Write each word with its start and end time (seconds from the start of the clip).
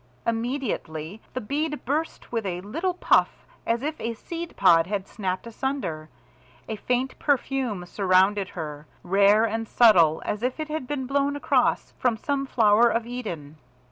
Immediately 0.25 1.21
the 1.35 1.41
bead 1.41 1.85
burst 1.85 2.31
with 2.31 2.43
a 2.43 2.61
little 2.61 2.95
puff 2.95 3.29
as 3.67 3.83
if 3.83 4.01
a 4.01 4.15
seed 4.15 4.55
pod 4.57 4.87
had 4.87 5.07
snapped 5.07 5.45
asunder. 5.45 6.09
A 6.67 6.75
faint 6.75 7.19
perfume 7.19 7.85
surrounded 7.85 8.49
her, 8.57 8.87
rare 9.03 9.45
and 9.45 9.67
subtle 9.67 10.23
as 10.25 10.41
if 10.41 10.59
it 10.59 10.69
had 10.69 10.87
been 10.87 11.05
blown 11.05 11.35
across 11.35 11.91
from 11.99 12.17
some 12.17 12.47
flower 12.47 12.89
of 12.89 13.05
Eden. 13.05 13.57